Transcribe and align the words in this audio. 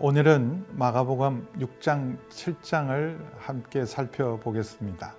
오늘은 0.00 0.64
마가복음 0.74 1.48
6장, 1.58 2.18
7장을 2.28 3.18
함께 3.36 3.84
살펴보겠습니다. 3.84 5.12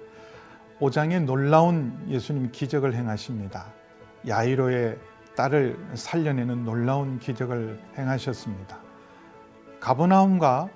5장에 0.79 1.21
놀라운 1.25 2.01
예수님 2.07 2.53
기적을 2.53 2.93
행하십니다. 2.93 3.65
야이로의 4.25 4.97
딸을 5.35 5.77
살려내는 5.95 6.63
놀라운 6.63 7.19
기적을 7.19 7.77
행하셨습니다. 7.97 8.79
가버나움과 9.81 10.69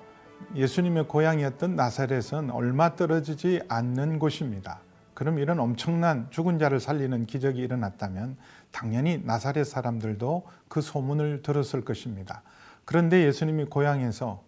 예수님의 0.54 1.08
고향이었던 1.08 1.74
나사렛은 1.74 2.50
얼마 2.50 2.96
떨어지지 2.96 3.62
않는 3.68 4.18
곳입니다. 4.18 4.80
그럼 5.14 5.38
이런 5.38 5.58
엄청난 5.60 6.26
죽은 6.28 6.58
자를 6.58 6.78
살리는 6.78 7.24
기적이 7.24 7.62
일어났다면 7.62 8.36
당연히 8.70 9.22
나사렛 9.24 9.66
사람들도 9.66 10.42
그 10.68 10.82
소문을 10.82 11.40
들었을 11.40 11.86
것입니다. 11.86 12.42
그런데 12.84 13.24
예수님이 13.24 13.66
고향에서 13.66 14.42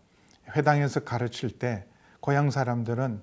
회당에서 0.55 1.01
가르칠 1.01 1.59
때 1.59 1.87
고향 2.21 2.51
사람들은 2.51 3.23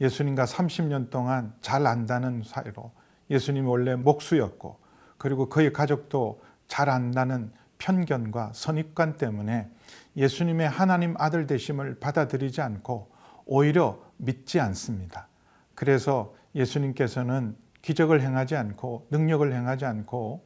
예수님과 0.00 0.44
30년 0.44 1.10
동안 1.10 1.54
잘 1.60 1.86
안다는 1.86 2.42
사이로 2.44 2.92
예수님이 3.30 3.66
원래 3.66 3.94
목수였고 3.94 4.78
그리고 5.18 5.48
그의 5.48 5.72
가족도 5.72 6.42
잘 6.66 6.88
안다는 6.88 7.52
편견과 7.78 8.52
선입관 8.54 9.16
때문에 9.16 9.68
예수님의 10.16 10.68
하나님 10.68 11.14
아들 11.18 11.46
되심을 11.46 11.98
받아들이지 12.00 12.60
않고 12.60 13.10
오히려 13.44 13.98
믿지 14.16 14.60
않습니다. 14.60 15.28
그래서 15.74 16.34
예수님께서는 16.54 17.56
기적을 17.82 18.20
행하지 18.20 18.56
않고 18.56 19.08
능력을 19.10 19.52
행하지 19.52 19.84
않고 19.84 20.44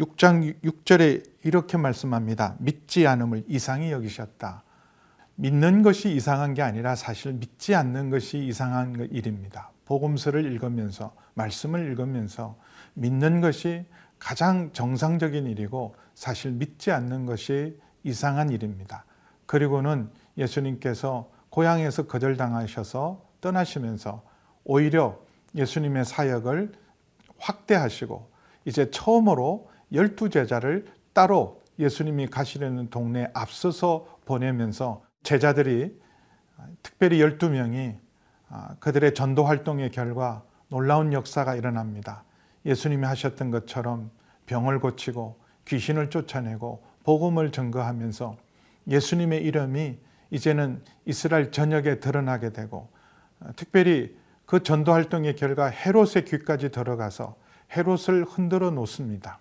6장 0.00 0.62
6절에 0.62 1.22
이렇게 1.44 1.76
말씀합니다. 1.76 2.56
믿지 2.58 3.06
않음을 3.06 3.44
이상히 3.48 3.92
여기셨다. 3.92 4.64
믿는 5.34 5.82
것이 5.82 6.12
이상한 6.14 6.54
게 6.54 6.62
아니라 6.62 6.94
사실 6.94 7.34
믿지 7.34 7.74
않는 7.74 8.08
것이 8.08 8.38
이상한 8.38 9.08
일입니다. 9.10 9.70
복음서를 9.84 10.44
읽으면서 10.44 11.14
말씀을 11.34 11.86
읽으면서 11.86 12.56
믿는 12.94 13.40
것이 13.40 13.84
가장 14.18 14.72
정상적인 14.72 15.46
일이고 15.46 15.94
사실 16.14 16.52
믿지 16.52 16.90
않는 16.90 17.26
것이 17.26 17.78
이상한 18.02 18.50
일입니다. 18.50 19.04
그리고는 19.46 20.08
예수님께서 20.38 21.30
고향에서 21.50 22.06
거절당하셔서 22.06 23.22
떠나시면서 23.40 24.22
오히려 24.64 25.18
예수님의 25.54 26.04
사역을 26.04 26.72
확대하시고 27.38 28.30
이제 28.66 28.90
처음으로 28.90 29.69
열두 29.92 30.30
제자를 30.30 30.86
따로 31.12 31.62
예수님이 31.78 32.28
가시려는 32.28 32.90
동네에 32.90 33.28
앞서서 33.34 34.18
보내면서 34.24 35.02
제자들이 35.22 35.98
특별히 36.82 37.20
열두 37.20 37.50
명이 37.50 37.96
아, 38.48 38.74
그들의 38.80 39.14
전도 39.14 39.44
활동의 39.44 39.90
결과 39.90 40.42
놀라운 40.68 41.12
역사가 41.12 41.54
일어납니다. 41.54 42.24
예수님이 42.66 43.04
하셨던 43.06 43.50
것처럼 43.50 44.10
병을 44.46 44.80
고치고 44.80 45.38
귀신을 45.66 46.10
쫓아내고 46.10 46.84
복음을 47.04 47.52
증거하면서 47.52 48.36
예수님의 48.88 49.42
이름이 49.44 49.98
이제는 50.30 50.82
이스라엘 51.06 51.50
전역에 51.50 52.00
드러나게 52.00 52.50
되고 52.52 52.88
아, 53.40 53.52
특별히 53.56 54.16
그 54.46 54.62
전도 54.62 54.92
활동의 54.92 55.36
결과 55.36 55.66
헤롯의 55.66 56.24
귀까지 56.26 56.70
들어가서 56.70 57.36
헤롯을 57.76 58.24
흔들어 58.24 58.70
놓습니다. 58.72 59.38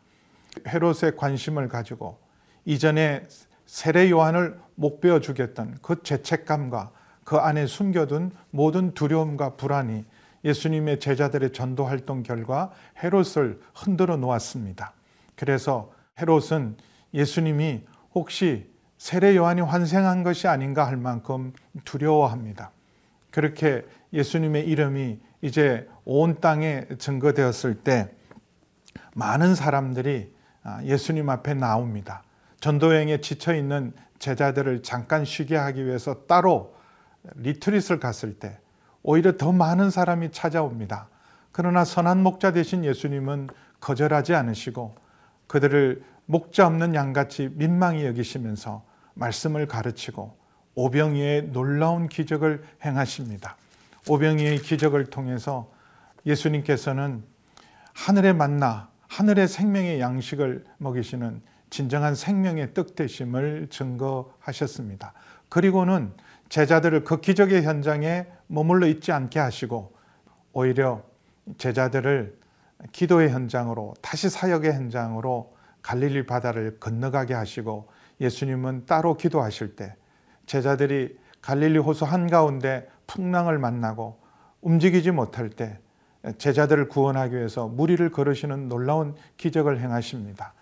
헤롯의 0.67 1.15
관심을 1.17 1.67
가지고 1.67 2.19
이전에 2.65 3.23
세례 3.65 4.09
요한을 4.09 4.59
못 4.75 4.99
베어 4.99 5.19
주겠던 5.19 5.77
그 5.81 6.01
죄책감과 6.03 6.91
그 7.23 7.37
안에 7.37 7.67
숨겨둔 7.67 8.31
모든 8.49 8.93
두려움과 8.93 9.55
불안이 9.55 10.05
예수님의 10.43 10.99
제자들의 10.99 11.51
전도 11.51 11.85
활동 11.85 12.23
결과 12.23 12.71
헤롯을 13.03 13.59
흔들어 13.75 14.17
놓았습니다. 14.17 14.93
그래서 15.35 15.91
헤롯은 16.19 16.77
예수님이 17.13 17.83
혹시 18.16 18.69
세례 18.97 19.35
요한이 19.35 19.61
환생한 19.61 20.23
것이 20.23 20.47
아닌가 20.47 20.87
할 20.87 20.97
만큼 20.97 21.53
두려워합니다. 21.85 22.71
그렇게 23.31 23.85
예수님의 24.11 24.67
이름이 24.67 25.19
이제 25.41 25.87
온 26.05 26.39
땅에 26.41 26.85
증거되었을 26.97 27.75
때 27.75 28.09
많은 29.13 29.55
사람들이 29.55 30.33
아, 30.33 30.38
예수님 30.84 31.30
앞에 31.30 31.53
나옵니다. 31.53 32.24
전도여행에 32.59 33.22
지쳐 33.22 33.56
있는 33.56 33.94
제자들을 34.20 34.84
잠깐 34.84 35.25
쉬게 35.25 35.56
하기 35.56 35.86
위해서 35.86 36.25
따로 36.28 36.75
리트릿을 37.36 38.00
갔을 38.00 38.38
때 38.38 38.59
오히려 39.02 39.38
더 39.38 39.52
많은 39.52 39.90
사람이 39.90 40.31
찾아옵니다. 40.31 41.08
그러나 41.52 41.84
선한 41.86 42.22
목자 42.22 42.52
되신 42.52 42.86
예수님은 42.86 43.50
거절하지 43.80 44.36
않으시고 44.36 44.96
그들을 45.47 46.03
목자 46.25 46.68
없는 46.68 46.94
양같이 46.96 47.50
민망히 47.53 48.06
여기시면서 48.06 48.84
말씀을 49.16 49.68
가르치고 49.68 50.38
오병이의 50.76 51.50
놀라운 51.52 52.08
기적을 52.08 52.64
행하십니다. 52.86 53.58
오병이의 54.08 54.59
기적을 54.59 55.08
통해서 55.08 55.72
예수님께서는 56.26 57.24
하늘의 57.94 58.34
만나, 58.36 58.88
하늘의 59.09 59.47
생명의 59.47 60.00
양식을 60.00 60.64
먹이시는 60.78 61.42
진정한 61.70 62.16
생명의 62.16 62.74
뜻 62.74 62.96
되심을 62.96 63.68
증거하셨습니다. 63.70 65.14
그리고는 65.50 66.14
제자들을 66.47 67.03
그 67.03 67.20
기적의 67.20 67.64
현장에 67.64 68.28
머물러 68.47 68.88
있지 68.88 69.12
않게 69.12 69.40
하시고 69.40 69.94
오히려 70.53 71.03
제자들을 71.58 72.38
기도의 72.92 73.30
현장으로 73.30 73.94
다시 74.02 74.30
사역의 74.30 74.74
현장으로 74.74 75.56
갈릴리 75.81 76.26
바다를 76.26 76.80
건너가게 76.80 77.34
하시고 77.34 77.90
예수님은 78.22 78.86
따로 78.86 79.18
기도하실 79.18 79.76
때 79.76 79.96
제자들이 80.46 81.18
갈릴리 81.41 81.80
호수 81.80 82.06
한가운데 82.06 82.88
풍랑을 83.08 83.58
만나고 83.58 84.20
움직이지 84.62 85.12
못할 85.12 85.50
때 85.50 85.80
제자들을 86.38 86.90
구원하기 86.90 87.35
위해서 87.35 87.68
무리를 87.68 88.09
걸으시는 88.12 88.68
놀라운 88.68 89.16
기적을 89.38 89.80
행하십니다. 89.80 90.53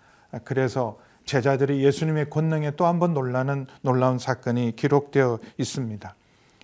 그래서 0.44 0.96
제자들이 1.24 1.84
예수님의 1.84 2.30
권능에 2.30 2.72
또 2.72 2.86
한 2.86 2.98
번 2.98 3.12
놀라는 3.14 3.66
놀라운 3.82 4.18
사건이 4.18 4.76
기록되어 4.76 5.38
있습니다. 5.58 6.14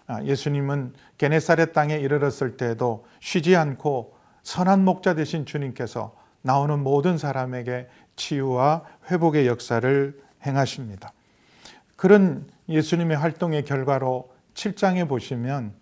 아, 0.06 0.22
예수님은 0.22 0.92
게네사렛 1.18 1.72
땅에 1.72 1.96
이르렀을 1.96 2.56
때도 2.56 3.04
쉬지 3.20 3.56
않고 3.56 4.14
선한 4.42 4.84
목자 4.84 5.14
되신 5.14 5.46
주님께서 5.46 6.14
나오는 6.42 6.78
모든 6.78 7.16
사람에게 7.18 7.88
치유와 8.16 8.84
회복의 9.10 9.46
역사를 9.46 10.20
행하십니다. 10.46 11.12
그런 11.96 12.46
예수님의 12.68 13.16
활동의 13.16 13.64
결과로 13.64 14.30
7장에 14.54 15.08
보시면 15.08 15.72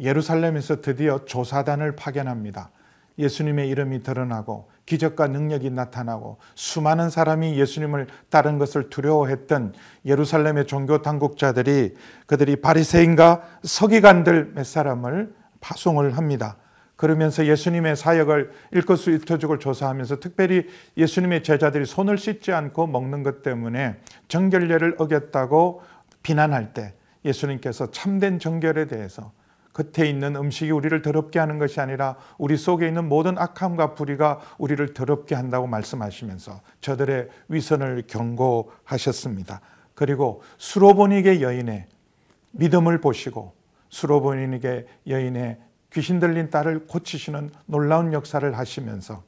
예루살렘에서 0.00 0.80
드디어 0.80 1.24
조사단을 1.24 1.96
파견합니다. 1.96 2.70
예수님의 3.18 3.68
이름이 3.68 4.02
드러나고 4.02 4.70
기적과 4.86 5.28
능력이 5.28 5.70
나타나고 5.70 6.38
수많은 6.54 7.10
사람이 7.10 7.58
예수님을 7.58 8.06
따른 8.30 8.58
것을 8.58 8.88
두려워했던 8.90 9.74
예루살렘의 10.04 10.66
종교 10.66 11.02
당국자들이 11.02 11.94
그들이 12.26 12.56
바리새인과 12.56 13.42
서기관들 13.62 14.52
몇 14.54 14.66
사람을 14.66 15.34
파송을 15.60 16.16
합니다. 16.16 16.56
그러면서 16.96 17.46
예수님의 17.46 17.96
사역을 17.96 18.50
일거수일투족을 18.72 19.58
조사하면서 19.58 20.20
특별히 20.20 20.66
예수님의 20.96 21.42
제자들이 21.42 21.86
손을 21.86 22.18
씻지 22.18 22.52
않고 22.52 22.88
먹는 22.88 23.22
것 23.22 23.42
때문에 23.42 23.96
정결례를 24.28 24.96
어겼다고 24.98 25.82
비난할 26.22 26.74
때 26.74 26.94
예수님께서 27.24 27.90
참된 27.90 28.38
정결에 28.38 28.86
대해서 28.86 29.32
겉에 29.72 30.08
있는 30.08 30.36
음식이 30.36 30.70
우리를 30.70 31.00
더럽게 31.02 31.38
하는 31.38 31.58
것이 31.58 31.80
아니라 31.80 32.16
우리 32.38 32.56
속에 32.56 32.88
있는 32.88 33.08
모든 33.08 33.38
악함과 33.38 33.94
불의가 33.94 34.40
우리를 34.58 34.94
더럽게 34.94 35.34
한다고 35.34 35.66
말씀하시면서 35.66 36.60
저들의 36.80 37.28
위선을 37.48 38.04
경고하셨습니다. 38.06 39.60
그리고 39.94 40.42
수로보닉의 40.58 41.42
여인의 41.42 41.86
믿음을 42.52 43.00
보시고 43.00 43.54
수로보닉의 43.90 44.86
여인의 45.06 45.58
귀신 45.92 46.20
들린 46.20 46.50
딸을 46.50 46.86
고치시는 46.86 47.50
놀라운 47.66 48.12
역사를 48.12 48.56
하시면서 48.56 49.22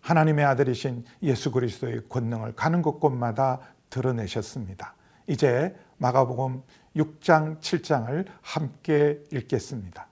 하나님의 0.00 0.44
아들이신 0.44 1.04
예수 1.22 1.50
그리스도의 1.50 2.02
권능을 2.08 2.54
가는 2.54 2.82
곳곳마다 2.82 3.60
드러내셨습니다. 3.90 4.94
이제 5.26 5.74
마가복음 5.98 6.62
6장, 6.96 7.60
7장을 7.60 8.24
함께 8.42 9.18
읽겠습니다. 9.32 10.08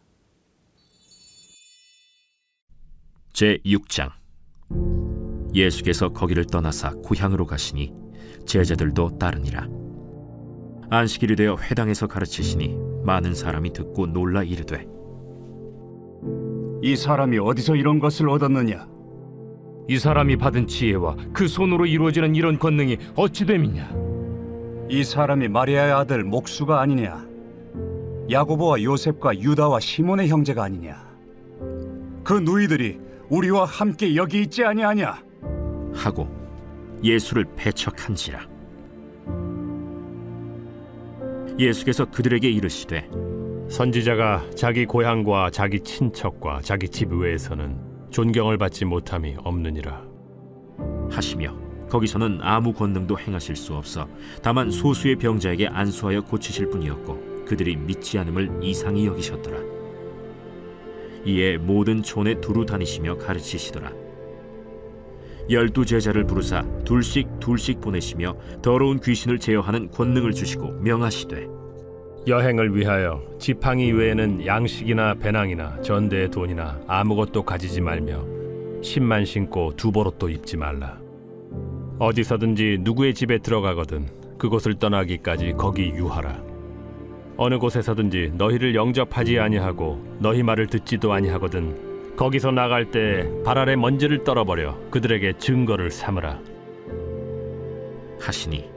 제 3.32 3.58
6장 3.66 4.10
예수께서 5.54 6.10
거기를 6.10 6.46
떠나사 6.46 6.94
고향으로 7.02 7.44
가시니 7.44 7.92
제자들도 8.46 9.18
따르니라 9.18 9.68
안식일이 10.88 11.36
되어 11.36 11.56
회당에서 11.56 12.06
가르치시니 12.06 12.76
많은 13.04 13.34
사람이 13.34 13.72
듣고 13.72 14.06
놀라 14.06 14.42
이르되 14.42 14.86
이 16.82 16.94
사람이 16.94 17.38
어디서 17.38 17.74
이런 17.74 17.98
것을 17.98 18.28
얻었느냐? 18.28 18.86
이 19.88 19.98
사람이 19.98 20.36
받은 20.36 20.66
지혜와 20.66 21.16
그 21.32 21.48
손으로 21.48 21.86
이루어지는 21.86 22.34
이런 22.34 22.58
권능이 22.58 22.98
어찌 23.16 23.46
됨이냐? 23.46 23.88
이 24.88 25.02
사람이 25.02 25.48
마리아의 25.48 25.92
아들 25.92 26.22
목수가 26.22 26.80
아니냐? 26.80 27.26
야고보와 28.30 28.82
요셉과 28.82 29.38
유다와 29.40 29.80
시몬의 29.80 30.28
형제가 30.28 30.62
아니냐? 30.62 30.96
그 32.22 32.34
누이들이 32.34 33.00
우리와 33.28 33.64
함께 33.64 34.14
여기 34.14 34.42
있지 34.42 34.64
아니하냐? 34.64 35.22
하고 35.92 36.28
예수를 37.02 37.46
배척한지라 37.56 38.46
예수께서 41.58 42.04
그들에게 42.04 42.48
이르시되 42.48 43.08
선지자가 43.68 44.50
자기 44.54 44.86
고향과 44.86 45.50
자기 45.50 45.80
친척과 45.80 46.60
자기 46.62 46.88
집 46.88 47.12
외에서는 47.12 47.76
존경을 48.10 48.56
받지 48.56 48.84
못함이 48.84 49.36
없느니라. 49.42 50.04
하시며 51.10 51.65
거기서는 51.88 52.40
아무 52.42 52.72
권능도 52.72 53.18
행하실 53.18 53.56
수 53.56 53.74
없어. 53.74 54.08
다만 54.42 54.70
소수의 54.70 55.16
병자에게 55.16 55.68
안수하여 55.68 56.22
고치실 56.22 56.70
뿐이었고 56.70 57.44
그들이 57.46 57.76
믿지 57.76 58.18
않음을 58.18 58.58
이상히 58.62 59.06
여기셨더라. 59.06 59.58
이에 61.24 61.58
모든 61.58 62.02
촌에 62.02 62.40
두루 62.40 62.66
다니시며 62.66 63.16
가르치시더라. 63.18 63.92
열두 65.48 65.84
제자를 65.86 66.24
부르사 66.24 66.64
둘씩 66.84 67.38
둘씩 67.38 67.80
보내시며 67.80 68.36
더러운 68.62 68.98
귀신을 69.00 69.38
제어하는 69.38 69.90
권능을 69.92 70.32
주시고 70.32 70.80
명하시되 70.80 71.46
여행을 72.26 72.76
위하여 72.76 73.22
지팡이 73.38 73.92
외에는 73.92 74.44
양식이나 74.44 75.14
배낭이나 75.14 75.80
전대의 75.82 76.30
돈이나 76.32 76.80
아무것도 76.88 77.44
가지지 77.44 77.80
말며 77.80 78.24
신만 78.82 79.24
신고 79.24 79.72
두 79.76 79.92
보옷도 79.92 80.28
입지 80.28 80.56
말라. 80.56 81.05
어디서든지 81.98 82.78
누구의 82.82 83.14
집에 83.14 83.38
들어가거든 83.38 84.06
그곳을 84.38 84.74
떠나기까지 84.78 85.54
거기 85.56 85.88
유하라. 85.88 86.44
어느 87.38 87.58
곳에서든지 87.58 88.32
너희를 88.34 88.74
영접하지 88.74 89.38
아니하고 89.38 90.02
너희 90.18 90.42
말을 90.42 90.66
듣지도 90.66 91.12
아니하거든 91.12 92.16
거기서 92.16 92.50
나갈 92.50 92.90
때 92.90 93.26
발 93.44 93.58
아래 93.58 93.76
먼지를 93.76 94.24
떨어버려 94.24 94.78
그들에게 94.90 95.34
증거를 95.38 95.90
삼으라. 95.90 96.40
하시니 98.20 98.70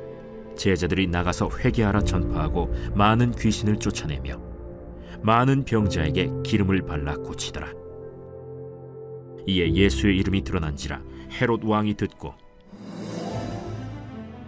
제자들이 0.56 1.08
나가서 1.08 1.50
회개하라 1.58 2.02
전파하고 2.02 2.74
많은 2.96 3.32
귀신을 3.32 3.78
쫓아내며 3.78 4.38
많은 5.22 5.64
병자에게 5.66 6.30
기름을 6.46 6.82
발라 6.86 7.16
고치더라. 7.16 7.72
이에 9.48 9.74
예수의 9.74 10.18
이름이 10.18 10.44
드러난지라 10.44 11.02
헤롯 11.42 11.62
왕이 11.64 11.96
듣고 11.96 12.34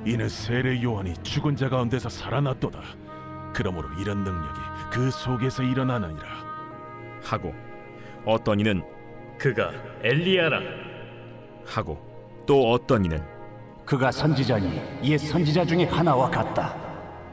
이는 0.06 0.28
세례 0.28 0.82
요한이 0.82 1.14
죽은 1.24 1.56
자 1.56 1.70
가운데서 1.70 2.10
살아났도다. 2.10 2.80
그러므로 3.54 3.88
이런 4.00 4.24
능력이 4.24 4.60
그 4.92 5.12
속에서 5.12 5.64
일어나느니라. 5.64 6.28
하고 7.24 7.54
어떤 8.26 8.60
이는 8.60 8.84
그가 9.38 9.72
엘리야라. 10.04 10.60
하고 11.66 12.44
또 12.48 12.72
어떤 12.72 13.06
이는 13.06 13.24
그가 13.86 14.12
선지자니 14.12 14.82
옛 15.04 15.18
선지자 15.18 15.66
중에 15.66 15.86
하나와 15.86 16.30
같다. 16.30 16.76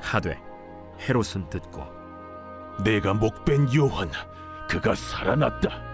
하되 0.00 0.38
헤롯은 1.00 1.48
듣고 1.48 1.82
내가 2.84 3.14
목벤 3.14 3.74
요한 3.74 4.10
그가 4.68 4.94
살아났다. 4.94 5.87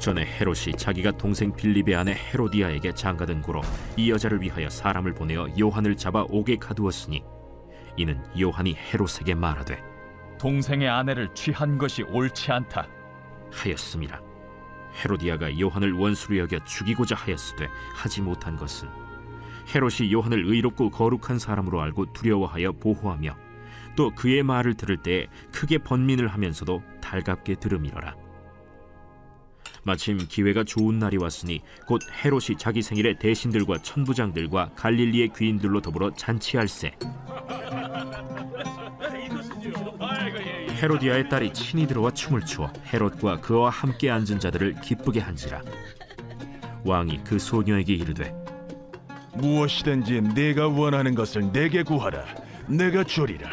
전에 0.00 0.24
헤롯이 0.24 0.76
자기가 0.78 1.12
동생 1.12 1.54
빌립의 1.54 1.94
아내 1.94 2.14
헤로디아에게 2.14 2.94
장가든 2.94 3.42
고로 3.42 3.60
이 3.98 4.10
여자를 4.10 4.40
위하여 4.40 4.68
사람을 4.70 5.12
보내어 5.12 5.48
요한을 5.60 5.96
잡아 5.96 6.24
옥에 6.28 6.56
가두었으니 6.56 7.22
이는 7.96 8.20
요한이 8.40 8.74
헤롯에게 8.74 9.34
말하되 9.34 9.82
동생의 10.38 10.88
아내를 10.88 11.28
취한 11.34 11.76
것이 11.76 12.02
옳지 12.02 12.50
않다. 12.50 12.88
하였음이라 13.52 14.20
헤로디아가 15.04 15.60
요한을 15.60 15.92
원수로 15.92 16.38
여겨 16.38 16.64
죽이고자 16.64 17.14
하였으되 17.14 17.68
하지 17.94 18.22
못한 18.22 18.56
것은 18.56 18.88
헤롯이 19.74 20.10
요한을 20.12 20.46
의롭고 20.46 20.90
거룩한 20.90 21.38
사람으로 21.38 21.80
알고 21.82 22.14
두려워하여 22.14 22.72
보호하며 22.72 23.36
또 23.96 24.10
그의 24.14 24.42
말을 24.44 24.74
들을 24.74 24.96
때에 24.96 25.26
크게 25.52 25.78
번민을 25.78 26.28
하면서도 26.28 26.82
달갑게 27.02 27.56
들음이러라 27.56 28.29
마침 29.82 30.18
기회가 30.18 30.64
좋은 30.64 30.98
날이 30.98 31.16
왔으니 31.16 31.62
곧 31.86 32.00
헤롯이 32.24 32.58
자기 32.58 32.82
생일에 32.82 33.18
대신들과 33.18 33.78
천부장들과 33.82 34.72
갈릴리의 34.76 35.32
귀인들로 35.36 35.80
더불어 35.80 36.12
잔치할세 36.14 36.92
헤로디아의 40.82 41.28
딸이 41.28 41.52
친히 41.52 41.86
들어와 41.86 42.10
춤을 42.10 42.44
추어 42.46 42.72
헤롯과 42.92 43.40
그와 43.40 43.70
함께 43.70 44.10
앉은 44.10 44.38
자들을 44.38 44.80
기쁘게 44.80 45.20
한지라 45.20 45.62
왕이 46.84 47.20
그 47.24 47.38
소녀에게 47.38 47.94
이르되 47.94 48.40
무엇이든지 49.34 50.20
내가 50.34 50.68
원하는 50.68 51.14
것을 51.14 51.52
내게 51.52 51.82
구하라. 51.82 52.24
내가 52.68 53.04
주리라. 53.04 53.48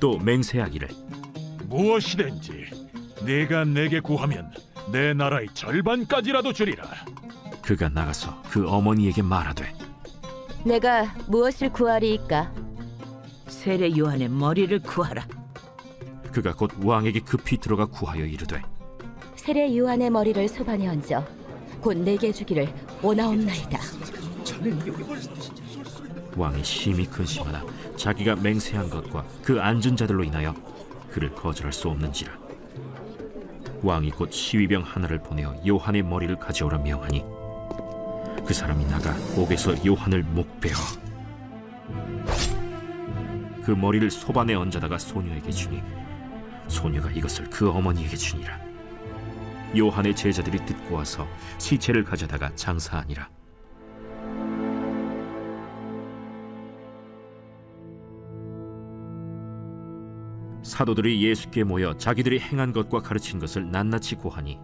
또 0.00 0.18
맹세하기를 0.18 0.88
무엇이든지 1.68 2.66
내가 3.24 3.64
내게 3.64 4.00
구하면 4.00 4.52
내 4.90 5.14
나라의 5.14 5.48
절반까지라도 5.54 6.52
주리라. 6.52 6.84
그가 7.62 7.88
나가서 7.88 8.42
그 8.50 8.68
어머니에게 8.68 9.22
말하되 9.22 9.72
내가 10.64 11.14
무엇을 11.28 11.72
구하리이까? 11.72 12.52
세례 13.48 13.96
요한의 13.96 14.28
머리를 14.28 14.78
구하라. 14.80 15.26
그가 16.32 16.54
곧 16.54 16.72
왕에게 16.82 17.20
급히 17.20 17.56
들어가 17.58 17.86
구하여 17.86 18.24
이르되 18.24 18.60
세례 19.36 19.76
요한의 19.76 20.10
머리를 20.10 20.48
소반에 20.48 20.88
얹어 20.88 21.24
곧 21.80 21.98
내게 21.98 22.32
주기를 22.32 22.68
원하옵나이다. 23.02 23.78
왕이 26.36 26.64
심히 26.64 27.06
근심하나 27.06 27.64
자기가 27.96 28.36
맹세한 28.36 28.90
것과 28.90 29.24
그 29.42 29.60
앉은 29.60 29.96
자들로 29.96 30.24
인하여 30.24 30.54
그를 31.10 31.32
거절할 31.34 31.72
수 31.72 31.88
없는지라 31.88 32.43
왕이 33.84 34.10
곧 34.12 34.32
시위병 34.32 34.82
하나를 34.82 35.18
보내어 35.18 35.54
요한의 35.66 36.02
머리를 36.02 36.36
가져오라 36.36 36.78
명하니 36.78 37.22
그 38.46 38.54
사람이 38.54 38.86
나가 38.86 39.14
옥에서 39.36 39.74
요한을 39.86 40.22
목베어 40.22 40.74
그 43.62 43.70
머리를 43.70 44.10
소반에 44.10 44.54
얹어다가 44.54 44.98
소녀에게 44.98 45.50
주니 45.50 45.82
소녀가 46.68 47.10
이것을 47.10 47.48
그 47.50 47.70
어머니에게 47.70 48.16
주니라. 48.16 48.58
요한의 49.76 50.14
제자들이 50.14 50.64
듣고 50.64 50.96
와서 50.96 51.26
시체를 51.58 52.04
가져다가 52.04 52.54
장사하니라 52.54 53.28
사도들이 60.74 61.22
예수께 61.22 61.62
모여 61.62 61.96
자기들이 61.96 62.40
행한 62.40 62.72
것과 62.72 62.98
가르친 62.98 63.38
것을 63.38 63.70
낱낱이 63.70 64.16
고하니 64.16 64.58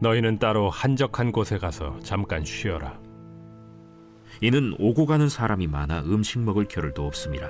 너희는 0.00 0.40
따로 0.40 0.68
한적한 0.68 1.30
곳에 1.30 1.56
가서 1.56 2.00
잠깐 2.00 2.44
쉬어라. 2.44 2.98
이는 4.40 4.74
오고 4.80 5.06
가는 5.06 5.28
사람이 5.28 5.68
많아 5.68 6.02
음식 6.02 6.40
먹을 6.40 6.64
겨를도 6.64 7.06
없습니다. 7.06 7.48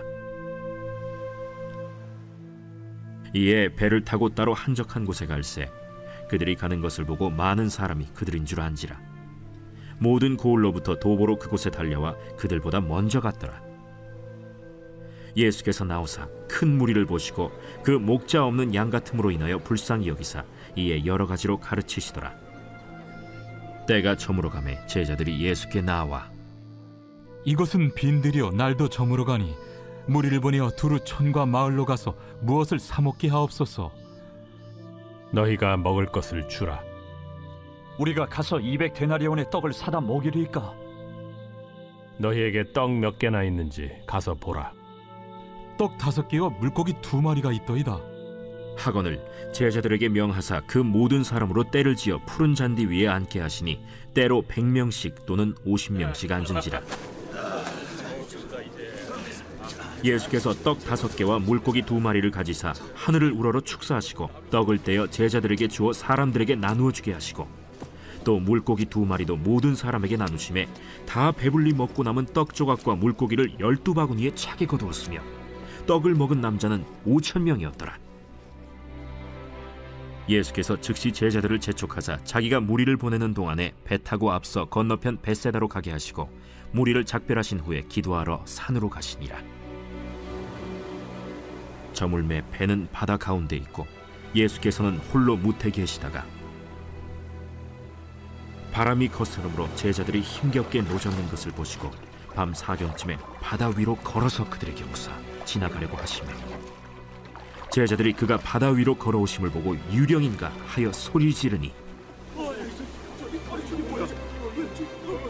이에 3.35 3.75
배를 3.75 4.05
타고 4.05 4.29
따로 4.29 4.53
한적한 4.53 5.07
곳에 5.07 5.25
갈새 5.25 5.71
그들이 6.29 6.55
가는 6.55 6.83
것을 6.83 7.07
보고 7.07 7.31
많은 7.31 7.71
사람이 7.71 8.09
그들인 8.13 8.45
줄 8.45 8.61
안지라 8.61 9.01
모든 10.01 10.37
고을로부터 10.37 10.99
도보로 10.99 11.39
그곳에 11.39 11.71
달려와 11.71 12.15
그들보다 12.37 12.83
먼저 12.83 13.23
갔더라. 13.23 13.76
예수께서 15.37 15.85
나오사 15.85 16.29
큰 16.49 16.79
무리를 16.79 17.05
보시고 17.05 17.53
그 17.83 17.91
목자 17.91 18.45
없는 18.45 18.75
양 18.75 18.91
같음으로 18.91 19.31
인하여 19.31 19.59
불쌍히 19.59 20.09
여기사 20.09 20.45
이에 20.77 21.05
여러 21.05 21.27
가지로 21.27 21.59
가르치시더라. 21.61 22.35
때가 23.87 24.17
저물어 24.17 24.51
가매 24.51 24.85
제자들이 24.87 25.41
예수께 25.41 25.81
나와 25.83 26.31
이것은 27.45 27.95
빈들이여 27.95 28.51
날도 28.53 28.89
저물어 28.89 29.25
가니 29.25 29.55
무리를 30.09 30.41
보내어 30.41 30.71
두루 30.71 31.01
촌과 31.05 31.47
마을로 31.47 31.85
가서 31.85 32.17
무엇을 32.41 32.79
사 32.79 33.03
먹게 33.03 33.29
하옵소서. 33.29 33.93
너희가 35.33 35.77
먹을 35.77 36.07
것을 36.07 36.49
주라. 36.49 36.83
우리가 37.99 38.27
가서 38.27 38.61
200 38.61 38.95
데나리온의 38.95 39.51
떡을 39.51 39.73
사다 39.73 40.01
먹이리까? 40.01 40.75
너희에게 42.19 42.73
떡 42.73 42.91
몇 42.93 43.19
개나 43.19 43.43
있는지 43.43 43.91
가서 44.07 44.35
보라. 44.35 44.73
떡 45.77 45.99
다섯 45.99 46.29
개와 46.29 46.51
물고기 46.61 46.95
두 47.03 47.21
마리가 47.21 47.53
있더이다. 47.53 48.01
하건을 48.77 49.21
제자들에게 49.53 50.09
명하사 50.11 50.63
그 50.67 50.79
모든 50.79 51.25
사람으로 51.25 51.71
때를 51.71 51.97
지어 51.97 52.19
푸른 52.27 52.55
잔디 52.55 52.85
위에 52.85 53.09
앉게 53.09 53.41
하시니 53.41 53.81
때로 54.15 54.43
백명씩 54.47 55.27
또는 55.27 55.55
오십 55.65 55.95
명씩 55.95 56.31
앉은지라 56.31 56.83
예수께서 60.05 60.53
떡 60.63 60.85
다섯 60.85 61.17
개와 61.17 61.39
물고기 61.39 61.83
두 61.83 61.99
마리를 61.99 62.31
가지사 62.31 62.75
하늘을 62.95 63.33
우러러 63.33 63.61
축사하시고 63.61 64.29
떡을 64.51 64.79
떼어 64.79 65.07
제자들에게 65.07 65.69
주어 65.69 65.93
사람들에게 65.93 66.57
나누어 66.57 66.93
주게 66.93 67.13
하시고 67.13 67.49
또 68.25 68.39
물고기 68.39 68.85
두 68.85 69.01
마리도 69.01 69.37
모든 69.37 69.75
사람에게 69.75 70.17
나누심에 70.17 70.69
다 71.07 71.33
배불리 71.33 71.73
먹고 71.73 72.03
남은 72.03 72.27
떡 72.35 72.55
조각과 72.55 72.97
물고기를 72.97 73.59
열두 73.59 73.95
바구니에 73.95 74.35
차게 74.35 74.67
거두었으며 74.67 75.21
떡을 75.87 76.15
먹은 76.15 76.41
남자는 76.41 76.85
오천 77.05 77.45
명이었더라 77.45 77.99
예수께서 80.29 80.81
즉시 80.81 81.13
제자들을 81.13 81.61
재촉하사 81.61 82.19
자기가 82.25 82.61
무리를 82.61 82.95
보내는 82.97 83.33
동안에 83.33 83.73
배 83.85 83.97
타고 83.99 84.33
앞서 84.33 84.65
건너편 84.65 85.19
벳세다로 85.23 85.69
가게 85.69 85.93
하시고 85.93 86.29
무리를 86.73 87.05
작별하신 87.05 87.61
후에 87.61 87.83
기도하러 87.89 88.43
산으로 88.45 88.91
가시니라. 88.91 89.41
저물매 91.93 92.43
배는 92.51 92.89
바다 92.93 93.17
가운데 93.17 93.57
있고 93.57 93.87
예수께서는 94.35 94.99
홀로 94.99 95.37
무태 95.37 95.71
계시다가 95.71 96.27
바람이 98.73 99.09
거스름으로 99.09 99.75
제자들이 99.77 100.21
힘겹게 100.21 100.83
노젓는 100.83 101.29
것을 101.31 101.53
보시고 101.53 101.91
밤 102.37 102.53
사경쯤에 102.53 103.17
바다 103.41 103.69
위로 103.75 103.97
걸어서 103.97 104.49
그들에게 104.49 104.85
오사 104.85 105.11
지나가려고 105.47 105.97
하시며 105.97 106.29
제자들이 107.73 108.13
그가 108.13 108.37
바다 108.37 108.69
위로 108.69 108.95
걸어오심을 108.95 109.51
보고 109.51 109.75
유령인가 109.91 110.53
하여 110.67 110.93
소리 110.93 111.33
지르니 111.33 111.73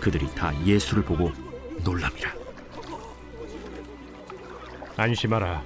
그들이 0.00 0.26
다 0.34 0.52
예수를 0.64 1.04
보고 1.04 1.32
놀랍니다. 1.82 2.32
안심하라. 4.96 5.62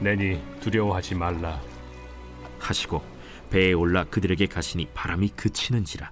내니 0.00 0.40
두려워하지 0.60 1.14
말라. 1.14 1.60
하시고 2.58 3.02
배에 3.50 3.72
올라 3.72 4.04
그들에게 4.04 4.46
가시니 4.46 4.88
바람이 4.94 5.28
그치는지라 5.30 6.10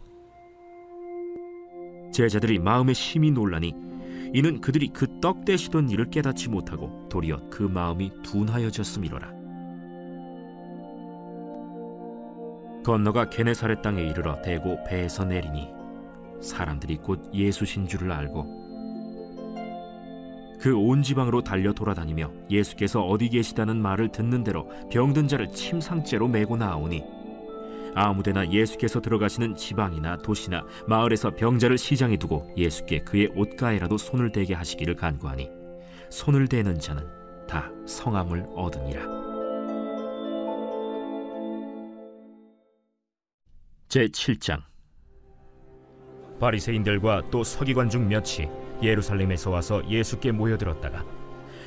제자들이 2.13 2.59
마음에 2.59 2.93
심히 2.93 3.31
놀라니 3.31 3.92
이는 4.35 4.61
그들이 4.61 4.89
그 4.89 5.21
떡 5.21 5.45
대시던 5.45 5.91
일을 5.91 6.11
깨닫지 6.11 6.49
못하고 6.49 7.09
도리어 7.09 7.49
그 7.51 7.63
마음이 7.63 8.11
둔하여졌음이로라. 8.23 9.31
건너가 12.85 13.29
게네사렛 13.31 13.83
땅에 13.83 14.03
이르러 14.03 14.41
대고 14.43 14.83
배에서 14.89 15.25
내리니 15.25 15.69
사람들이 16.41 16.97
곧 16.97 17.31
예수신 17.33 17.87
줄을 17.87 18.11
알고 18.11 18.63
그 20.61 20.77
온 20.77 21.03
지방으로 21.03 21.43
달려 21.43 21.73
돌아다니며 21.73 22.31
예수께서 22.51 23.03
어디 23.05 23.29
계시다는 23.29 23.81
말을 23.81 24.11
듣는 24.11 24.43
대로 24.45 24.69
병든 24.91 25.29
자를 25.29 25.49
침상째로 25.49 26.29
메고 26.29 26.57
나오니 26.57 27.03
아무데나 27.95 28.49
예수께서 28.51 29.01
들어가시는 29.01 29.55
지방이나 29.55 30.17
도시나 30.19 30.65
마을에서 30.87 31.31
병자를 31.35 31.79
시장에 31.79 32.17
두고 32.17 32.53
예수께 32.57 33.01
그의 33.01 33.29
옷가에라도 33.35 33.99
손을 33.99 34.33
대게 34.33 34.55
하시기를 34.55 34.97
간구하니 34.97 35.49
손을 36.11 36.49
대는 36.49 36.79
자는 36.79 37.07
다 37.47 37.71
성함을 37.87 38.47
얻으니라. 38.55 39.03
제 43.89 44.07
7장. 44.07 44.63
바리새인들과 46.41 47.31
또 47.31 47.45
서기관 47.45 47.91
중 47.91 48.09
몇이 48.09 48.49
예루살렘에서 48.83 49.51
와서 49.51 49.83
예수께 49.89 50.33
모여들었다가 50.33 51.05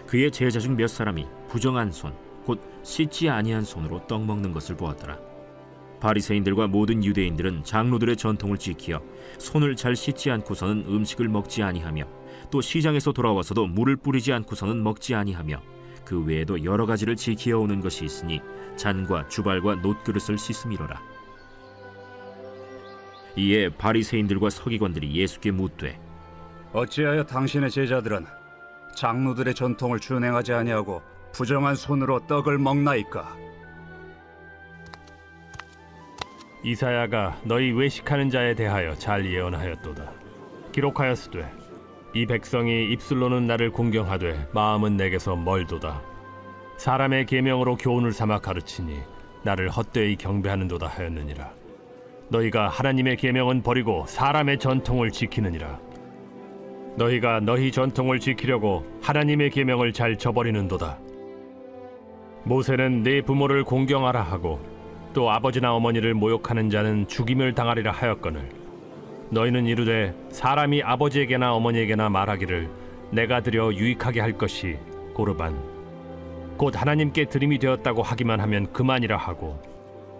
그의 0.07 0.31
제자 0.31 0.59
중 0.59 0.75
몇 0.75 0.87
사람이 0.87 1.25
부정한 1.47 1.91
손 1.91 2.25
곧 2.45 2.61
씻지 2.83 3.29
아니한 3.29 3.63
손으로 3.63 4.05
떡 4.07 4.23
먹는 4.25 4.53
것을 4.53 4.77
보았더라 4.77 5.17
바리새인들과 5.99 6.67
모든 6.67 7.03
유대인들은 7.03 7.63
장로들의 7.63 8.17
전통을 8.17 8.57
지키어 8.57 9.01
손을 9.37 9.75
잘 9.75 9.95
씻지 9.95 10.31
않고서는 10.31 10.85
음식을 10.87 11.27
먹지 11.29 11.63
아니하며 11.63 12.05
또 12.51 12.61
시장에서 12.61 13.11
돌아와서도 13.11 13.67
물을 13.67 13.95
뿌리지 13.95 14.33
않고서는 14.33 14.83
먹지 14.83 15.15
아니하며 15.15 15.61
그 16.03 16.23
외에도 16.23 16.63
여러 16.63 16.85
가지를 16.85 17.15
지키어 17.15 17.59
오는 17.59 17.81
것이 17.81 18.05
있으니 18.05 18.39
잔과 18.75 19.27
주발과 19.27 19.75
놋그릇을 19.75 20.37
씻음이로라 20.37 21.01
이에 23.37 23.69
바리새인들과 23.69 24.49
서기관들이 24.49 25.13
예수께 25.15 25.51
묻되 25.51 25.99
어찌하여 26.71 27.23
당신의 27.25 27.71
제자들은 27.71 28.25
장로들의 28.95 29.53
전통을 29.55 29.99
준행하지 29.99 30.53
아니하고 30.53 31.01
부정한 31.33 31.75
손으로 31.75 32.27
떡을 32.27 32.57
먹나이까? 32.57 33.44
이사야가 36.65 37.41
너희 37.43 37.71
외식하는 37.71 38.31
자에 38.31 38.55
대하여 38.55 38.95
잘 38.95 39.23
예언하였도다. 39.23 40.11
기록하였으되 40.71 41.47
이 42.15 42.25
백성이 42.25 42.91
입술로는 42.91 43.45
나를 43.45 43.69
공경하되 43.69 44.47
마음은 44.51 44.97
내게서 44.97 45.35
멀도다. 45.35 46.01
사람의 46.77 47.27
계명으로 47.27 47.75
교훈을 47.75 48.11
삼아 48.11 48.39
가르치니 48.39 48.97
나를 49.43 49.69
헛되이 49.69 50.15
경배하는도다 50.15 50.87
하였느니라. 50.87 51.51
너희가 52.29 52.67
하나님의 52.67 53.17
계명은 53.17 53.61
버리고 53.61 54.03
사람의 54.07 54.57
전통을 54.57 55.11
지키느니라. 55.11 55.79
너희가 56.95 57.41
너희 57.41 57.71
전통을 57.71 58.19
지키려고 58.19 58.83
하나님의 59.03 59.51
계명을 59.51 59.93
잘 59.93 60.17
저버리는도다. 60.17 60.97
모세는 62.43 63.03
네 63.03 63.21
부모를 63.21 63.63
공경하라 63.63 64.23
하고 64.23 64.59
또 65.15 65.31
아버지나 65.31 65.73
어머니를 65.73 66.13
모욕하는 66.13 66.69
자는 66.69 67.07
죽임을 67.07 67.53
당하리라 67.53 67.93
하였거늘. 67.93 68.49
너희는 69.29 69.65
이르되 69.65 70.13
사람이 70.29 70.83
아버지에게나 70.83 71.53
어머니에게나 71.55 72.09
말하기를 72.09 72.69
내가 73.11 73.39
드려 73.39 73.73
유익하게 73.73 74.19
할 74.19 74.33
것이 74.33 74.77
고르반. 75.13 75.57
곧 76.57 76.79
하나님께 76.79 77.25
드림이 77.25 77.59
되었다고 77.59 78.03
하기만 78.03 78.41
하면 78.41 78.71
그만이라 78.73 79.15
하고 79.15 79.57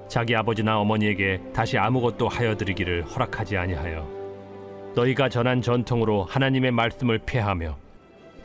자기 0.08 0.34
아버지나 0.34 0.80
어머니에게 0.80 1.42
다시 1.54 1.78
아무것도 1.78 2.30
하여 2.30 2.56
드리기를 2.56 3.04
허락하지 3.04 3.58
아니하여 3.58 4.08
너희가 4.96 5.28
전한 5.28 5.62
전통으로 5.62 6.24
하나님의 6.24 6.72
말씀을 6.72 7.20
폐하며 7.26 7.76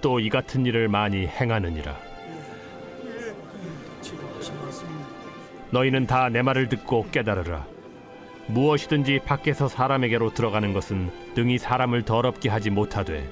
또 0.00 0.19
이 0.19 0.28
같은 0.28 0.66
일을 0.66 0.88
많이 0.88 1.26
행하느니라 1.26 2.10
너희는 5.73 6.07
다 6.07 6.29
내 6.29 6.43
말을 6.43 6.69
듣고 6.69 7.07
깨달으라. 7.11 7.67
무엇이든지 8.49 9.21
밖에서 9.25 9.69
사람에게로 9.69 10.35
들어가는 10.35 10.73
것은 10.73 11.11
능히 11.37 11.59
사람을 11.59 12.03
더럽게 12.03 12.49
하지 12.49 12.71
못하되 12.71 13.29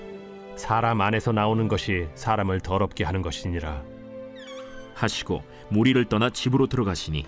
사람 0.56 1.00
안에서 1.00 1.32
나오는 1.32 1.66
것이 1.66 2.06
사람을 2.14 2.60
더럽게 2.60 3.04
하는 3.04 3.22
것이니라. 3.22 3.82
하시고 4.94 5.42
무리를 5.70 6.04
떠나 6.06 6.30
집으로 6.30 6.66
들어가시니 6.66 7.26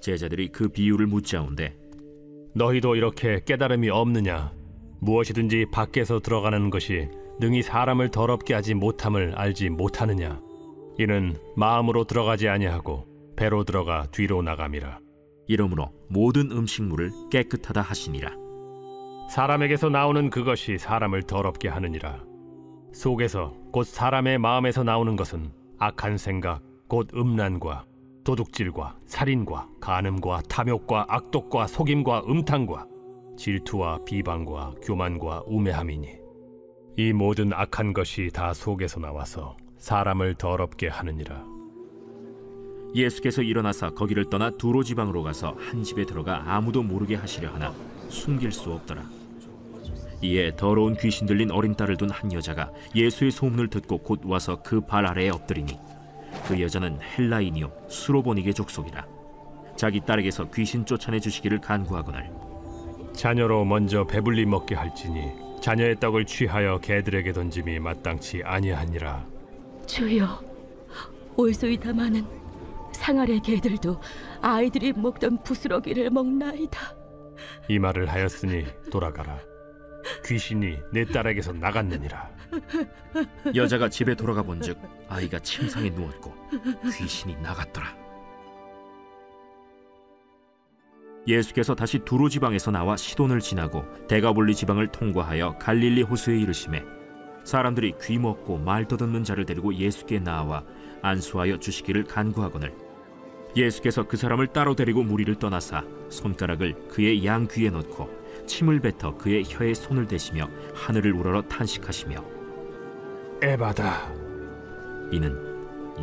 제자들이 0.00 0.48
그 0.48 0.68
비유를 0.68 1.06
묻자온데 1.06 1.76
너희도 2.54 2.96
이렇게 2.96 3.40
깨달음이 3.44 3.88
없느냐? 3.90 4.52
무엇이든지 5.00 5.66
밖에서 5.72 6.20
들어가는 6.20 6.70
것이 6.70 7.08
능히 7.40 7.62
사람을 7.62 8.10
더럽게 8.10 8.54
하지 8.54 8.74
못함을 8.74 9.34
알지 9.36 9.70
못하느냐 9.70 10.40
이는 11.02 11.36
마음으로 11.56 12.04
들어가지 12.04 12.48
아니하고 12.48 13.06
배로 13.36 13.64
들어가 13.64 14.06
뒤로 14.12 14.40
나감이라. 14.40 15.00
이러므로 15.48 15.90
모든 16.08 16.52
음식물을 16.52 17.10
깨끗하다 17.28 17.80
하시니라. 17.80 18.30
사람에게서 19.28 19.88
나오는 19.88 20.30
그것이 20.30 20.78
사람을 20.78 21.24
더럽게 21.24 21.68
하느니라. 21.68 22.22
속에서 22.92 23.52
곧 23.72 23.84
사람의 23.84 24.38
마음에서 24.38 24.84
나오는 24.84 25.16
것은 25.16 25.50
악한 25.78 26.18
생각 26.18 26.62
곧 26.88 27.08
음란과 27.16 27.84
도둑질과 28.22 28.98
살인과 29.06 29.70
간음과 29.80 30.42
탐욕과 30.48 31.06
악독과 31.08 31.66
속임과 31.66 32.24
음탕과 32.28 32.86
질투와 33.36 34.04
비방과 34.04 34.74
교만과 34.84 35.44
우매함이니 35.46 36.08
이 36.98 37.12
모든 37.12 37.52
악한 37.52 37.92
것이 37.92 38.30
다 38.32 38.54
속에서 38.54 39.00
나와서 39.00 39.56
사람을 39.82 40.36
더럽게 40.36 40.86
하느니라. 40.86 41.44
예수께서 42.94 43.42
일어나사 43.42 43.90
거기를 43.90 44.30
떠나 44.30 44.50
두로 44.50 44.84
지방으로 44.84 45.24
가서 45.24 45.56
한 45.58 45.82
집에 45.82 46.06
들어가 46.06 46.44
아무도 46.46 46.84
모르게 46.84 47.16
하시려 47.16 47.52
하나 47.52 47.74
숨길 48.08 48.52
수 48.52 48.70
없더라. 48.72 49.02
이에 50.22 50.54
더러운 50.54 50.96
귀신 50.96 51.26
들린 51.26 51.50
어린 51.50 51.74
딸을 51.74 51.96
둔 51.96 52.10
한 52.10 52.32
여자가 52.32 52.70
예수의 52.94 53.32
소문을 53.32 53.68
듣고 53.68 53.98
곧 53.98 54.20
와서 54.24 54.62
그 54.62 54.80
발 54.80 55.04
아래에 55.04 55.30
엎드리니 55.30 55.76
그 56.46 56.60
여자는 56.60 57.00
헬라인이요 57.00 57.72
수로보니게 57.88 58.52
족속이라. 58.52 59.04
자기 59.74 60.00
딸에게서 60.00 60.48
귀신 60.52 60.86
쫓아내 60.86 61.18
주시기를 61.18 61.60
간구하거늘. 61.60 62.30
자녀로 63.14 63.64
먼저 63.64 64.06
배불리 64.06 64.46
먹게 64.46 64.76
할지니 64.76 65.60
자녀의 65.60 65.98
떡을 65.98 66.24
취하여 66.26 66.78
개들에게 66.78 67.32
던짐이 67.32 67.80
마땅치 67.80 68.42
아니하니라. 68.44 69.31
주여, 69.86 70.42
올소이 71.36 71.76
다 71.78 71.92
마는 71.92 72.24
상아래 72.92 73.38
개들도 73.40 74.00
아이들이 74.40 74.92
먹던 74.92 75.42
부스러기를 75.42 76.10
먹나이다. 76.10 76.94
이 77.68 77.78
말을 77.78 78.08
하였으니 78.08 78.66
돌아가라. 78.90 79.38
귀신이 80.24 80.78
내 80.92 81.04
딸에게서 81.04 81.52
나갔느니라. 81.52 82.30
여자가 83.54 83.88
집에 83.88 84.14
돌아가 84.14 84.42
본즉 84.42 84.78
아이가 85.08 85.38
침상에 85.38 85.90
누웠고 85.90 86.34
귀신이 86.96 87.36
나갔더라. 87.36 88.02
예수께서 91.26 91.74
다시 91.74 92.00
두로 92.00 92.28
지방에서 92.28 92.72
나와 92.72 92.96
시돈을 92.96 93.40
지나고 93.40 93.84
대가볼리 94.08 94.56
지방을 94.56 94.88
통과하여 94.88 95.56
갈릴리 95.58 96.02
호수에 96.02 96.36
이르심에 96.36 96.82
사람들이 97.44 97.94
귀 98.02 98.18
먹고 98.18 98.58
말 98.58 98.86
더듬는 98.86 99.24
자를 99.24 99.44
데리고 99.44 99.74
예수께 99.74 100.18
나와 100.20 100.64
안수하여 101.02 101.58
주시기를 101.58 102.04
간구하거늘 102.04 102.72
예수께서 103.56 104.04
그 104.04 104.16
사람을 104.16 104.48
따로 104.48 104.74
데리고 104.74 105.02
무리를 105.02 105.34
떠나사 105.36 105.84
손가락을 106.08 106.88
그의 106.88 107.24
양 107.26 107.46
귀에 107.48 107.70
넣고 107.70 108.08
침을 108.46 108.80
뱉어 108.80 109.16
그의 109.18 109.44
혀에 109.46 109.74
손을 109.74 110.06
대시며 110.06 110.48
하늘을 110.74 111.12
우러러 111.12 111.42
탄식하시며 111.42 112.24
에바다. 113.42 114.12
이는 115.10 115.36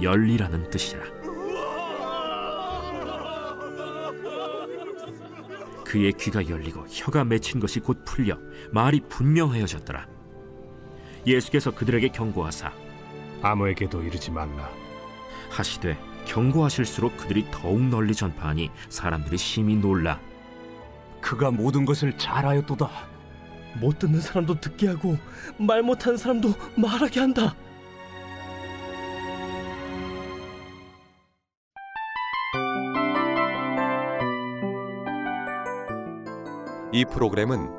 열리라는 0.02 0.70
뜻이라. 0.70 1.04
그의 5.86 6.14
귀가 6.14 6.48
열리고 6.48 6.86
혀가 6.88 7.24
맺힌 7.24 7.60
것이 7.60 7.80
곧 7.80 8.04
풀려 8.06 8.38
말이 8.72 9.02
분명하여졌더라. 9.10 10.19
예수께서 11.26 11.72
그들에게 11.72 12.10
경고하사 12.10 12.72
아무에게도 13.42 14.04
이르지 14.04 14.32
말라. 14.32 14.70
하시되 15.50 15.98
경고하실수록 16.26 17.18
그들이 17.18 17.46
더욱 17.52 17.82
널리 17.82 18.14
전파하니 18.14 18.70
사람들이 18.90 19.38
심히 19.38 19.76
놀라 19.76 20.20
그가 21.22 21.52
모든 21.52 21.86
것을 21.86 22.18
잘하였도다. 22.18 22.90
못 23.80 24.00
듣는 24.00 24.20
사람도 24.20 24.60
듣게 24.60 24.88
하고 24.88 25.18
말 25.58 25.82
못하는 25.82 26.18
사람도 26.18 26.54
말하게 26.76 27.20
한다. 27.20 27.56
이 36.92 37.06
프로그램은 37.06 37.79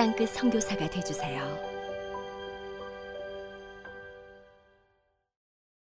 땅끝 0.00 0.30
선교사가 0.30 0.88
되주세요. 0.88 1.69